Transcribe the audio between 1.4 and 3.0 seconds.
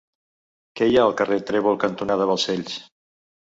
Trèvol cantonada Balcells?